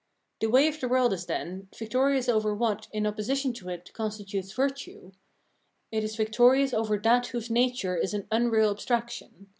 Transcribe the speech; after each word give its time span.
The 0.39 0.49
way 0.49 0.67
of 0.67 0.79
the 0.79 0.87
world 0.89 1.13
is, 1.13 1.27
then, 1.27 1.67
victorious 1.77 2.27
over 2.27 2.55
what, 2.55 2.87
in 2.91 3.05
opposition 3.05 3.53
to 3.53 3.69
it, 3.69 3.93
constitutes 3.93 4.51
virtue; 4.51 5.11
it 5.91 6.03
is 6.03 6.15
victorious 6.15 6.73
over 6.73 6.97
that 6.97 7.27
whose 7.27 7.51
nature 7.51 7.95
is 7.95 8.15
an 8.15 8.27
unreal 8.31 8.71
abstraction. 8.71 9.49